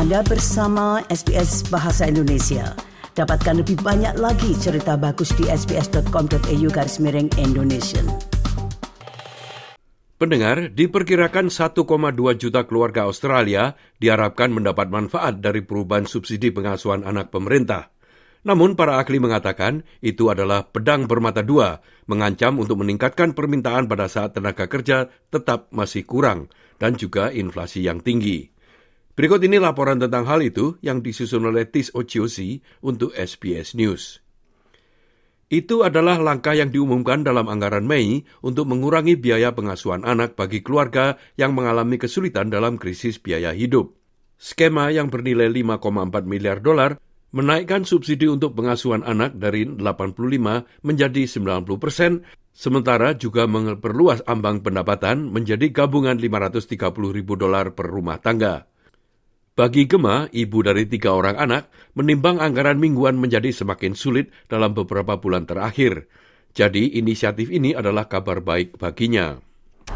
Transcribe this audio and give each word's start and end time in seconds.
Anda 0.00 0.24
bersama 0.24 1.04
SBS 1.12 1.68
Bahasa 1.68 2.08
Indonesia. 2.08 2.72
Dapatkan 3.12 3.60
lebih 3.60 3.84
banyak 3.84 4.16
lagi 4.16 4.56
cerita 4.56 4.96
bagus 4.96 5.28
di 5.36 5.44
sbs.com.au 5.44 6.68
garis 6.72 6.96
miring 7.04 7.28
Indonesia. 7.36 8.00
Pendengar, 10.16 10.72
diperkirakan 10.72 11.52
1,2 11.52 11.84
juta 12.40 12.64
keluarga 12.64 13.04
Australia 13.04 13.76
diharapkan 14.00 14.48
mendapat 14.48 14.88
manfaat 14.88 15.44
dari 15.44 15.60
perubahan 15.60 16.08
subsidi 16.08 16.48
pengasuhan 16.48 17.04
anak 17.04 17.28
pemerintah. 17.28 17.92
Namun 18.48 18.80
para 18.80 18.96
ahli 19.04 19.20
mengatakan 19.20 19.84
itu 20.00 20.32
adalah 20.32 20.64
pedang 20.64 21.04
bermata 21.04 21.44
dua, 21.44 21.84
mengancam 22.08 22.56
untuk 22.56 22.80
meningkatkan 22.80 23.36
permintaan 23.36 23.84
pada 23.84 24.08
saat 24.08 24.32
tenaga 24.32 24.64
kerja 24.64 25.12
tetap 25.28 25.68
masih 25.76 26.08
kurang 26.08 26.48
dan 26.80 26.96
juga 26.96 27.28
inflasi 27.28 27.84
yang 27.84 28.00
tinggi. 28.00 28.49
Berikut 29.20 29.44
ini 29.44 29.60
laporan 29.60 30.00
tentang 30.00 30.24
hal 30.24 30.40
itu 30.40 30.80
yang 30.80 31.04
disusun 31.04 31.44
oleh 31.44 31.68
Tis 31.68 31.92
Ociosi 31.92 32.64
untuk 32.80 33.12
SBS 33.12 33.76
News. 33.76 34.24
Itu 35.52 35.84
adalah 35.84 36.16
langkah 36.16 36.56
yang 36.56 36.72
diumumkan 36.72 37.20
dalam 37.20 37.44
anggaran 37.52 37.84
Mei 37.84 38.24
untuk 38.40 38.72
mengurangi 38.72 39.20
biaya 39.20 39.52
pengasuhan 39.52 40.08
anak 40.08 40.40
bagi 40.40 40.64
keluarga 40.64 41.20
yang 41.36 41.52
mengalami 41.52 42.00
kesulitan 42.00 42.48
dalam 42.48 42.80
krisis 42.80 43.20
biaya 43.20 43.52
hidup. 43.52 43.92
Skema 44.40 44.88
yang 44.88 45.12
bernilai 45.12 45.52
5,4 45.52 46.24
miliar 46.24 46.64
dolar 46.64 46.96
menaikkan 47.36 47.84
subsidi 47.84 48.24
untuk 48.24 48.56
pengasuhan 48.56 49.04
anak 49.04 49.36
dari 49.36 49.68
85 49.68 50.16
menjadi 50.80 51.22
90 51.28 51.68
persen, 51.76 52.24
sementara 52.56 53.12
juga 53.20 53.44
memperluas 53.44 54.24
ambang 54.24 54.64
pendapatan 54.64 55.28
menjadi 55.28 55.68
gabungan 55.68 56.16
530 56.16 56.72
ribu 57.12 57.36
dolar 57.36 57.76
per 57.76 57.84
rumah 57.84 58.16
tangga. 58.16 58.69
Bagi 59.60 59.84
Gema, 59.84 60.24
ibu 60.32 60.64
dari 60.64 60.88
tiga 60.88 61.12
orang 61.12 61.36
anak, 61.36 61.68
menimbang 61.92 62.40
anggaran 62.40 62.80
mingguan 62.80 63.20
menjadi 63.20 63.52
semakin 63.52 63.92
sulit 63.92 64.32
dalam 64.48 64.72
beberapa 64.72 65.20
bulan 65.20 65.44
terakhir. 65.44 66.08
Jadi 66.56 66.96
inisiatif 66.96 67.52
ini 67.52 67.76
adalah 67.76 68.08
kabar 68.08 68.40
baik 68.40 68.80
baginya. 68.80 69.36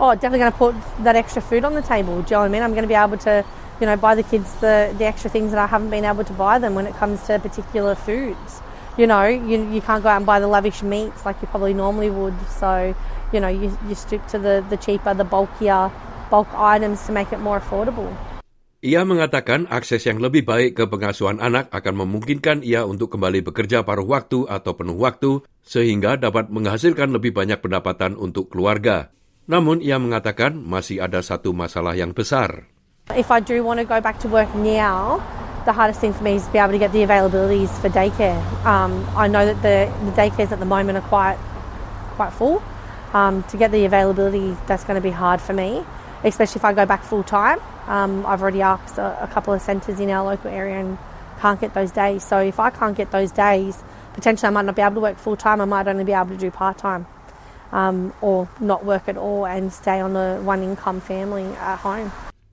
Oh, 0.00 0.16
definitely 0.16 0.48
going 0.48 0.56
to 0.56 0.56
put 0.56 0.72
that 1.04 1.12
extra 1.12 1.44
food 1.44 1.68
on 1.68 1.76
the 1.76 1.84
table. 1.84 2.24
Do 2.24 2.32
you 2.32 2.40
know 2.40 2.48
what 2.48 2.48
I 2.48 2.52
mean? 2.56 2.64
I'm 2.64 2.72
going 2.72 2.88
to 2.88 2.94
be 2.94 2.96
able 2.96 3.20
to 3.20 3.44
you 3.84 3.84
know, 3.84 4.00
buy 4.00 4.16
the 4.16 4.24
kids 4.24 4.48
the, 4.64 4.96
the 4.96 5.04
extra 5.04 5.28
things 5.28 5.52
that 5.52 5.60
I 5.60 5.68
haven't 5.68 5.92
been 5.92 6.08
able 6.08 6.24
to 6.24 6.32
buy 6.40 6.56
them 6.56 6.72
when 6.72 6.88
it 6.88 6.96
comes 6.96 7.20
to 7.28 7.36
particular 7.36 7.92
foods. 7.92 8.64
You 8.96 9.04
know, 9.12 9.28
you, 9.28 9.60
you 9.68 9.84
can't 9.84 10.00
go 10.00 10.08
out 10.08 10.16
and 10.16 10.24
buy 10.24 10.40
the 10.40 10.48
lavish 10.48 10.80
meats 10.80 11.28
like 11.28 11.36
you 11.44 11.52
probably 11.52 11.76
normally 11.76 12.08
would. 12.08 12.32
So, 12.48 12.96
you 13.28 13.44
know, 13.44 13.52
you, 13.52 13.76
you 13.84 13.92
stick 13.92 14.24
to 14.32 14.40
the, 14.40 14.64
the 14.72 14.80
cheaper, 14.80 15.12
the 15.12 15.28
bulkier 15.28 15.92
bulk 16.32 16.48
items 16.56 17.04
to 17.04 17.12
make 17.12 17.28
it 17.28 17.44
more 17.44 17.60
affordable. 17.60 18.08
Ia 18.80 19.04
mengatakan 19.04 19.68
akses 19.68 20.08
yang 20.08 20.24
lebih 20.24 20.48
baik 20.48 20.72
ke 20.72 20.88
pengasuhan 20.88 21.36
anak 21.36 21.68
akan 21.68 22.00
memungkinkan 22.00 22.64
ia 22.64 22.88
untuk 22.88 23.12
kembali 23.12 23.44
bekerja 23.44 23.84
paruh 23.84 24.08
waktu 24.08 24.48
atau 24.48 24.72
penuh 24.72 24.96
waktu 24.96 25.44
sehingga 25.60 26.16
dapat 26.16 26.48
menghasilkan 26.48 27.12
lebih 27.12 27.36
banyak 27.36 27.60
pendapatan 27.60 28.16
untuk 28.16 28.48
keluarga. 28.48 29.12
Namun 29.52 29.84
ia 29.84 30.00
mengatakan 30.00 30.56
masih 30.56 31.04
ada 31.04 31.20
satu 31.20 31.52
masalah 31.52 31.92
yang 31.92 32.16
besar. 32.16 32.72
If 33.12 33.28
I 33.28 33.44
do 33.44 33.60
want 33.60 33.84
to 33.84 33.84
go 33.84 34.00
back 34.00 34.16
to 34.24 34.32
work 34.32 34.48
now, 34.56 35.20
the 35.68 35.76
hardest 35.76 36.00
thing 36.00 36.16
for 36.16 36.24
me 36.24 36.40
is 36.40 36.48
to 36.48 36.52
be 36.54 36.56
able 36.56 36.72
to 36.72 36.80
get 36.80 36.96
the 36.96 37.04
availabilities 37.04 37.68
for 37.84 37.92
daycare. 37.92 38.40
Um, 38.64 39.04
I 39.12 39.28
know 39.28 39.44
that 39.44 39.60
the, 39.60 39.92
the 40.08 40.16
daycares 40.16 40.56
at 40.56 40.60
the 40.62 40.64
moment 40.64 40.96
are 40.96 41.04
quite 41.04 41.36
quite 42.16 42.32
full. 42.32 42.64
Um, 43.12 43.44
to 43.52 43.60
get 43.60 43.76
the 43.76 43.84
availability, 43.84 44.56
that's 44.64 44.88
going 44.88 44.96
to 44.96 45.04
be 45.04 45.12
hard 45.12 45.44
for 45.44 45.52
me, 45.52 45.84
especially 46.24 46.58
if 46.58 46.64
I 46.64 46.72
go 46.72 46.86
back 46.86 47.02
full 47.02 47.22
time. 47.22 47.58
Um, 47.86 48.24
I've 48.26 48.42
already 48.42 48.62
asked 48.62 48.98
a, 48.98 49.16
a 49.22 49.28
couple 49.28 49.52
of 49.52 49.60
centres 49.62 50.00
in 50.00 50.10
our 50.10 50.24
local 50.24 50.50
area 50.50 50.80
and 50.80 50.98
can't 51.40 51.60
get 51.60 51.72
those 51.72 51.90
days. 51.90 52.22
So 52.22 52.38
if 52.38 52.60
I 52.60 52.70
can't 52.70 52.96
get 52.96 53.10
those 53.10 53.32
days, 53.32 53.82
potentially 54.12 54.48
I 54.48 54.52
might 54.52 54.68
not 54.68 54.76
be 54.76 54.82
able 54.82 55.00
to 55.00 55.04
work 55.08 55.18
full 55.18 55.36
time. 55.36 55.60
I 55.60 55.66
might 55.66 55.88
only 55.88 56.04
be 56.04 56.12
able 56.12 56.36
to 56.36 56.40
do 56.40 56.50
part 56.50 56.78
time. 56.78 57.06
Um, 57.70 58.12
or 58.18 58.50
not 58.58 58.82
work 58.82 59.06
at 59.06 59.14
all 59.14 59.46
and 59.46 59.70
stay 59.70 60.02
on 60.02 60.18
a 60.18 60.42
one 60.42 60.66
income 60.66 60.98
family 60.98 61.46
at 61.62 61.78
home. 61.78 62.10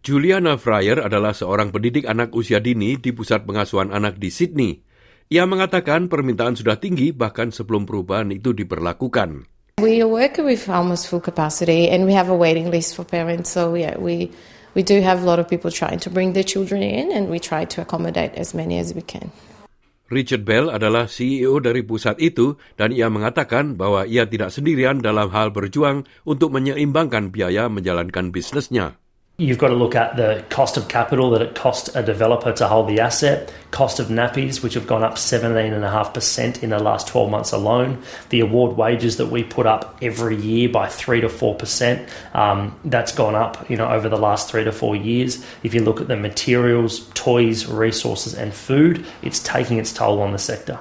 Juliana 0.00 0.54
Fryer 0.56 1.02
adalah 1.02 1.34
seorang 1.34 1.74
pendidik 1.74 2.06
anak 2.06 2.32
usia 2.32 2.62
dini 2.62 2.94
di 2.96 3.10
Pusat 3.12 3.44
Pengasuhan 3.44 3.90
Anak 3.90 4.16
di 4.16 4.30
Sydney. 4.30 4.80
Ia 5.28 5.44
mengatakan 5.50 6.08
permintaan 6.08 6.56
sudah 6.56 6.78
tinggi 6.78 7.10
bahkan 7.10 7.52
sebelum 7.52 7.84
perubahan 7.84 8.32
itu 8.32 8.54
diberlakukan. 8.54 9.46
We 9.80 10.04
working 10.04 10.44
with 10.44 10.68
almost 10.68 11.08
full 11.08 11.24
capacity 11.24 11.88
and 11.88 12.04
we 12.04 12.12
have 12.12 12.28
a 12.28 12.36
waiting 12.36 12.68
list 12.68 12.92
for 12.92 13.00
parents. 13.00 13.48
So 13.48 13.72
yeah, 13.72 13.96
we 13.96 14.28
we 14.76 14.84
do 14.84 15.00
have 15.00 15.24
a 15.24 15.26
lot 15.26 15.40
of 15.40 15.48
people 15.48 15.72
trying 15.72 16.04
to 16.04 16.12
bring 16.12 16.36
their 16.36 16.44
children 16.44 16.84
in 16.84 17.08
and 17.08 17.32
we 17.32 17.40
try 17.40 17.64
to 17.64 17.80
accommodate 17.80 18.36
as 18.36 18.52
many 18.52 18.76
as 18.76 18.92
we 18.92 19.00
can. 19.00 19.32
Richard 20.12 20.44
Bell 20.44 20.68
adalah 20.68 21.08
CEO 21.08 21.64
dari 21.64 21.80
pusat 21.80 22.20
itu 22.20 22.60
dan 22.76 22.92
ia 22.92 23.08
mengatakan 23.08 23.80
bahwa 23.80 24.04
ia 24.04 24.28
tidak 24.28 24.52
sendirian 24.52 25.00
dalam 25.00 25.32
hal 25.32 25.48
berjuang 25.48 26.04
untuk 26.28 26.52
menyeimbangkan 26.52 27.32
biaya 27.32 27.72
menjalankan 27.72 28.34
bisnisnya. 28.34 28.99
You've 29.40 29.56
got 29.56 29.68
to 29.68 29.74
look 29.74 29.96
at 29.96 30.16
the 30.16 30.44
cost 30.50 30.76
of 30.76 30.88
capital 30.88 31.30
that 31.30 31.40
it 31.40 31.54
costs 31.54 31.88
a 31.96 32.02
developer 32.02 32.52
to 32.52 32.68
hold 32.68 32.92
the 32.92 33.00
asset, 33.00 33.50
cost 33.70 33.98
of 33.98 34.08
nappies, 34.08 34.62
which 34.62 34.74
have 34.74 34.86
gone 34.86 35.02
up 35.02 35.14
17.5% 35.14 36.62
in 36.62 36.68
the 36.68 36.78
last 36.78 37.08
12 37.08 37.30
months 37.30 37.50
alone, 37.50 38.02
the 38.28 38.40
award 38.40 38.76
wages 38.76 39.16
that 39.16 39.32
we 39.32 39.42
put 39.42 39.64
up 39.64 39.96
every 40.02 40.36
year 40.36 40.68
by 40.68 40.92
3 40.92 41.22
to 41.22 41.28
4%, 41.28 42.06
um, 42.36 42.78
that's 42.84 43.16
gone 43.16 43.34
up 43.34 43.64
you 43.70 43.80
know, 43.80 43.88
over 43.88 44.10
the 44.10 44.20
last 44.20 44.50
three 44.50 44.64
to 44.64 44.72
four 44.72 44.94
years. 44.94 45.42
If 45.62 45.72
you 45.72 45.80
look 45.80 46.02
at 46.02 46.08
the 46.08 46.20
materials, 46.20 47.08
toys, 47.14 47.64
resources, 47.64 48.34
and 48.34 48.52
food, 48.52 49.06
it's 49.22 49.40
taking 49.40 49.78
its 49.78 49.90
toll 49.90 50.20
on 50.20 50.32
the 50.32 50.38
sector. 50.38 50.78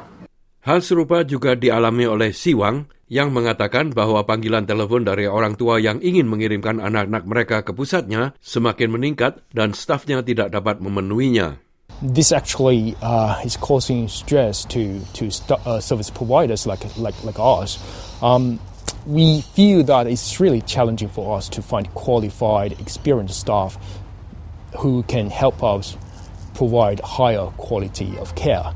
Hal 0.68 0.84
serupa 0.84 1.24
juga 1.24 1.56
dialami 1.56 2.04
oleh 2.04 2.36
Siwang, 2.36 2.92
yang 3.10 3.34
mengatakan 3.34 3.90
bahwa 3.90 4.22
panggilan 4.22 4.70
telepon 4.70 5.02
dari 5.02 5.26
orang 5.26 5.58
tua 5.58 5.82
yang 5.82 5.98
ingin 6.00 6.30
mengirimkan 6.30 6.78
anak-anak 6.78 7.26
mereka 7.26 7.58
ke 7.66 7.74
pusatnya 7.74 8.38
semakin 8.38 8.94
meningkat 8.94 9.42
dan 9.50 9.74
stafnya 9.74 10.22
tidak 10.22 10.54
dapat 10.54 10.78
memenuhinya. 10.78 11.58
This 12.00 12.32
actually 12.32 12.96
uh, 13.02 13.42
is 13.44 13.60
causing 13.60 14.08
stress 14.08 14.64
to 14.72 15.04
to 15.20 15.28
uh, 15.68 15.84
service 15.84 16.08
providers 16.08 16.64
like 16.64 16.86
like 16.96 17.18
like 17.28 17.36
us. 17.42 17.76
Um, 18.24 18.62
we 19.04 19.42
feel 19.58 19.84
that 19.84 20.08
it's 20.08 20.40
really 20.40 20.62
challenging 20.64 21.10
for 21.10 21.36
us 21.36 21.50
to 21.58 21.62
find 21.66 21.92
qualified, 21.98 22.80
experienced 22.80 23.42
staff 23.42 23.76
who 24.78 25.04
can 25.12 25.28
help 25.28 25.60
us 25.60 25.98
provide 26.54 27.02
higher 27.02 27.48
quality 27.58 28.16
of 28.22 28.36
care. 28.36 28.72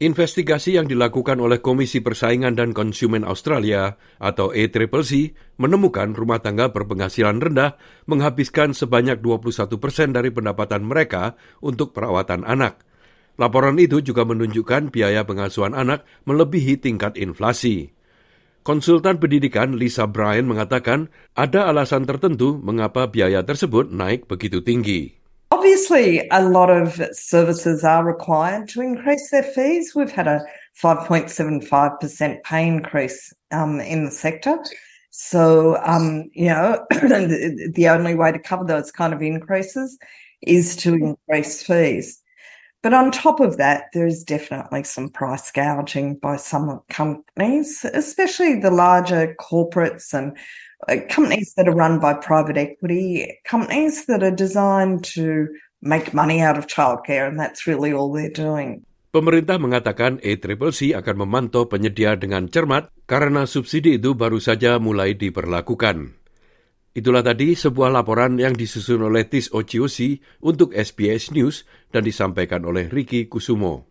Investigasi 0.00 0.80
yang 0.80 0.88
dilakukan 0.88 1.36
oleh 1.44 1.60
Komisi 1.60 2.00
Persaingan 2.00 2.56
dan 2.56 2.72
Konsumen 2.72 3.20
Australia 3.20 4.00
atau 4.16 4.48
ACCC 4.48 5.36
menemukan 5.60 6.16
rumah 6.16 6.40
tangga 6.40 6.72
berpenghasilan 6.72 7.36
rendah 7.36 7.76
menghabiskan 8.08 8.72
sebanyak 8.72 9.20
21 9.20 9.76
persen 9.76 10.16
dari 10.16 10.32
pendapatan 10.32 10.88
mereka 10.88 11.36
untuk 11.60 11.92
perawatan 11.92 12.48
anak. 12.48 12.80
Laporan 13.36 13.76
itu 13.76 14.00
juga 14.00 14.24
menunjukkan 14.24 14.88
biaya 14.88 15.28
pengasuhan 15.28 15.76
anak 15.76 16.08
melebihi 16.24 16.80
tingkat 16.80 17.20
inflasi. 17.20 17.92
Konsultan 18.64 19.20
pendidikan 19.20 19.76
Lisa 19.76 20.08
Bryan 20.08 20.48
mengatakan 20.48 21.12
ada 21.36 21.68
alasan 21.68 22.08
tertentu 22.08 22.56
mengapa 22.56 23.04
biaya 23.12 23.44
tersebut 23.44 23.92
naik 23.92 24.24
begitu 24.24 24.64
tinggi. 24.64 25.19
Obviously, 25.60 26.26
a 26.30 26.48
lot 26.48 26.70
of 26.70 26.98
services 27.12 27.84
are 27.84 28.02
required 28.02 28.66
to 28.66 28.80
increase 28.80 29.30
their 29.30 29.42
fees. 29.42 29.94
We've 29.94 30.10
had 30.10 30.26
a 30.26 30.42
5.75% 30.82 32.42
pay 32.44 32.66
increase 32.66 33.30
um, 33.50 33.78
in 33.78 34.06
the 34.06 34.10
sector. 34.10 34.56
So, 35.10 35.76
um, 35.84 36.30
you 36.32 36.46
know, 36.46 36.82
the 36.90 37.88
only 37.90 38.14
way 38.14 38.32
to 38.32 38.38
cover 38.38 38.64
those 38.64 38.90
kind 38.90 39.12
of 39.12 39.20
increases 39.20 39.98
is 40.40 40.76
to 40.76 40.94
increase 40.94 41.62
fees. 41.62 42.22
But 42.82 42.94
on 42.94 43.10
top 43.10 43.38
of 43.38 43.58
that, 43.58 43.90
there 43.92 44.06
is 44.06 44.24
definitely 44.24 44.84
some 44.84 45.10
price 45.10 45.52
gouging 45.52 46.14
by 46.14 46.36
some 46.36 46.80
companies, 46.88 47.84
especially 47.84 48.58
the 48.58 48.70
larger 48.70 49.36
corporates 49.38 50.14
and 50.14 50.38
companies 50.88 51.54
that 51.56 51.68
are 51.68 51.76
run 51.76 52.00
by 52.00 52.14
private 52.16 52.56
equity, 52.56 53.28
companies 53.44 54.06
that 54.06 54.22
are 54.22 54.34
designed 54.34 55.04
to 55.16 55.48
make 55.82 56.12
money 56.12 56.40
out 56.40 56.56
of 56.56 56.66
childcare, 56.66 57.28
and 57.28 57.40
that's 57.40 57.66
really 57.66 57.92
all 57.92 58.12
they're 58.12 58.32
doing. 58.32 58.84
Pemerintah 59.10 59.58
mengatakan 59.58 60.22
ACCC 60.22 60.94
akan 60.94 61.26
memantau 61.26 61.66
penyedia 61.66 62.14
dengan 62.14 62.46
cermat 62.46 62.94
karena 63.10 63.42
subsidi 63.42 63.98
itu 63.98 64.14
baru 64.14 64.38
saja 64.38 64.78
mulai 64.78 65.18
diperlakukan. 65.18 66.14
Itulah 66.94 67.22
tadi 67.22 67.58
sebuah 67.58 67.90
laporan 67.90 68.38
yang 68.38 68.54
disusun 68.54 69.02
oleh 69.02 69.26
Tis 69.26 69.50
Ociosi 69.50 70.22
untuk 70.42 70.70
SBS 70.74 71.34
News 71.34 71.66
dan 71.90 72.06
disampaikan 72.06 72.62
oleh 72.62 72.86
Ricky 72.86 73.26
Kusumo. 73.26 73.90